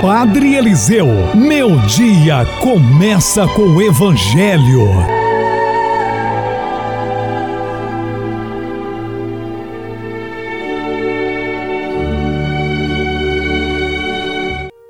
[0.00, 4.88] Padre Eliseu, meu dia começa com o Evangelho.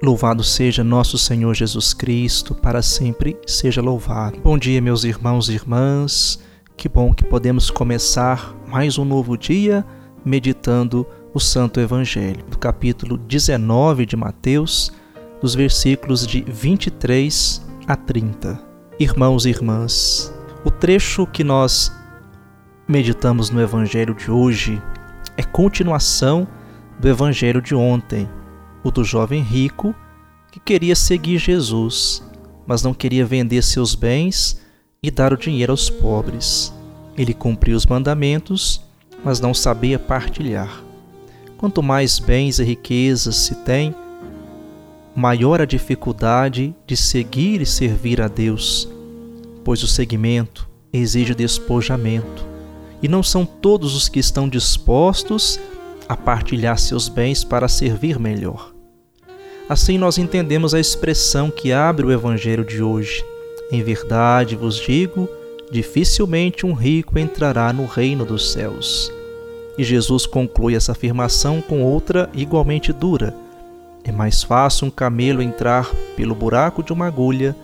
[0.00, 4.38] Louvado seja nosso Senhor Jesus Cristo, para sempre seja louvado.
[4.40, 6.38] Bom dia, meus irmãos e irmãs.
[6.76, 9.84] Que bom que podemos começar mais um novo dia
[10.24, 11.04] meditando
[11.34, 14.92] o Santo Evangelho, do capítulo 19 de Mateus,
[15.40, 18.62] dos versículos de 23 a 30.
[18.98, 20.32] Irmãos e irmãs,
[20.64, 21.90] o trecho que nós
[22.86, 24.80] meditamos no Evangelho de hoje
[25.36, 26.46] é continuação
[26.98, 28.28] do Evangelho de ontem,
[28.84, 29.94] o do jovem rico
[30.52, 32.22] que queria seguir Jesus,
[32.66, 34.60] mas não queria vender seus bens
[35.02, 36.74] e dar o dinheiro aos pobres.
[37.16, 38.84] Ele cumpriu os mandamentos,
[39.24, 40.82] mas não sabia partilhar.
[41.56, 43.94] Quanto mais bens e riquezas se tem,
[45.14, 48.88] maior a dificuldade de seguir e servir a Deus,
[49.64, 52.46] pois o seguimento exige despojamento,
[53.02, 55.58] e não são todos os que estão dispostos
[56.08, 58.72] a partilhar seus bens para servir melhor.
[59.68, 63.24] Assim nós entendemos a expressão que abre o evangelho de hoje.
[63.70, 65.28] Em verdade vos digo,
[65.70, 69.12] dificilmente um rico entrará no reino dos céus.
[69.78, 73.34] E Jesus conclui essa afirmação com outra igualmente dura
[74.04, 77.54] é mais fácil um camelo entrar pelo buraco de uma agulha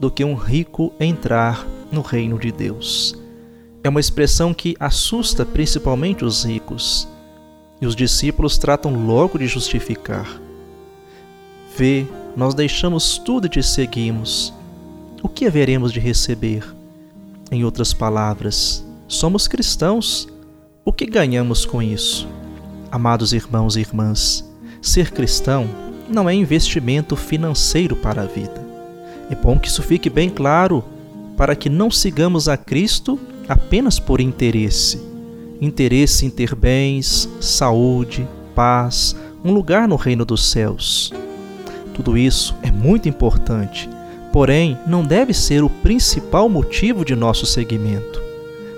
[0.00, 3.14] do que um rico entrar no reino de Deus.
[3.84, 7.08] É uma expressão que assusta principalmente os ricos,
[7.80, 10.40] e os discípulos tratam logo de justificar.
[11.76, 14.52] Vê, nós deixamos tudo e te seguimos.
[15.22, 16.64] O que haveremos de receber?
[17.50, 20.28] Em outras palavras, somos cristãos.
[20.84, 22.28] O que ganhamos com isso?
[22.90, 24.44] Amados irmãos e irmãs,
[24.82, 25.68] Ser cristão
[26.08, 28.60] não é investimento financeiro para a vida.
[29.30, 30.84] É bom que isso fique bem claro
[31.36, 33.18] para que não sigamos a Cristo
[33.48, 35.00] apenas por interesse.
[35.60, 41.12] Interesse em ter bens, saúde, paz, um lugar no reino dos céus.
[41.94, 43.88] Tudo isso é muito importante,
[44.32, 48.20] porém não deve ser o principal motivo de nosso seguimento.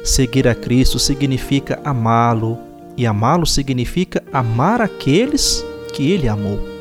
[0.04, 2.58] Seguir a Cristo significa amá-lo,
[2.96, 6.73] e amá-lo significa amar aqueles que ele amou.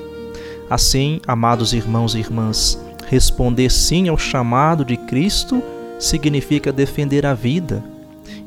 [0.73, 5.61] Assim, amados irmãos e irmãs, responder sim ao chamado de Cristo
[5.99, 7.83] significa defender a vida.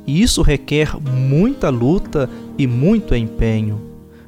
[0.05, 2.29] E isso requer muita luta
[2.59, 3.81] e muito empenho,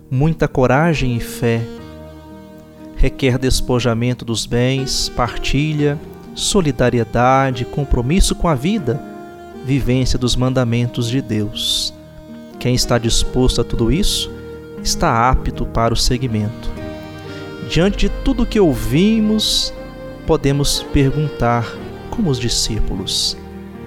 [0.09, 1.61] muita coragem e fé.
[2.95, 5.99] Requer despojamento dos bens, partilha,
[6.37, 9.03] solidariedade, compromisso com a vida,
[9.65, 11.93] vivência dos mandamentos de Deus.
[12.61, 14.31] Quem está disposto a tudo isso
[14.85, 16.78] está apto para o seguimento.
[17.69, 19.75] Diante de tudo que ouvimos,
[20.27, 21.67] podemos perguntar,
[22.09, 23.37] como os discípulos: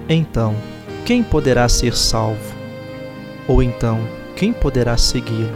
[0.08, 0.54] então,
[1.04, 2.54] quem poderá ser salvo?
[3.48, 3.98] Ou então,
[4.36, 5.52] quem poderá segui-lo?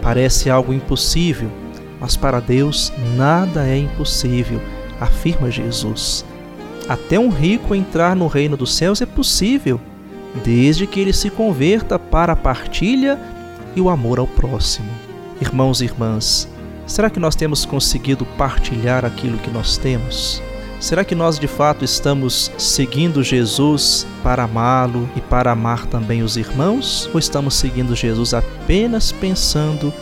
[0.00, 1.50] Parece algo impossível,
[2.00, 4.60] mas para Deus nada é impossível,
[5.00, 6.24] afirma Jesus.
[6.88, 9.80] Até um rico entrar no reino dos céus é possível,
[10.44, 13.18] desde que ele se converta para a partilha
[13.74, 14.88] e o amor ao próximo.
[15.40, 16.48] Irmãos e irmãs,
[16.90, 20.42] será que nós temos conseguido partilhar aquilo que nós temos?
[20.80, 26.36] Será que nós de fato estamos seguindo Jesus para amá-lo e para amar também os
[26.36, 27.08] irmãos?
[27.12, 29.92] Ou estamos seguindo Jesus apenas pensando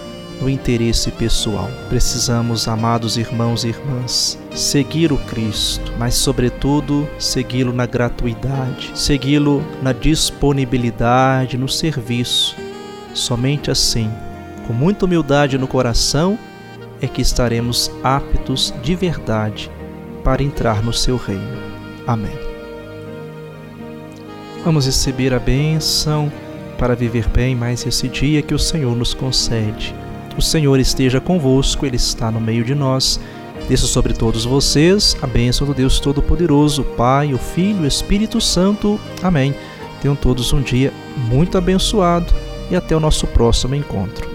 [0.41, 1.69] no interesse pessoal?
[1.89, 9.93] Precisamos, amados irmãos e irmãs, seguir o Cristo, mas, sobretudo, segui-lo na gratuidade, segui-lo na
[9.93, 12.57] disponibilidade, no serviço
[13.15, 14.11] Somente assim,
[14.67, 16.39] com muita humildade no coração,
[17.01, 19.71] é que estaremos aptos de verdade
[20.25, 21.59] para entrar no seu reino.
[22.07, 22.39] Amém.
[24.65, 26.31] Vamos receber a bênção
[26.79, 29.95] para viver bem mais esse dia que o Senhor nos concede.
[30.37, 33.21] O Senhor esteja convosco, Ele está no meio de nós.
[33.69, 39.01] Desça sobre todos vocês a bênção do Deus Todo-Poderoso, Pai, o Filho o Espírito Santo.
[39.23, 39.55] Amém.
[40.01, 42.33] Tenham todos um dia muito abençoado
[42.71, 44.28] e até o nosso próximo encontro.